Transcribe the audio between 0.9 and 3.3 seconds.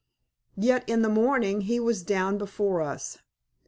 the morning he was down before us.